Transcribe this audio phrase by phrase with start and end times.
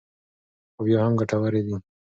[0.73, 1.75] خو بیا هم ګټورې دي.